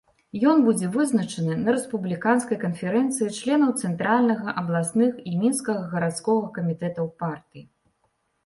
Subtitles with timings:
[0.51, 7.63] Ён будзе вызначаны на рэспубліканскай канферэнцыі членаў цэнтральнага, абласных і мінскага гарадскога камітэтаў партыі.